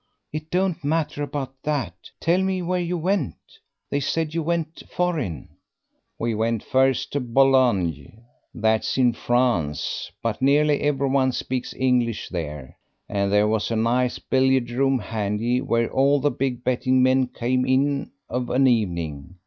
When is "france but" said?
9.13-10.41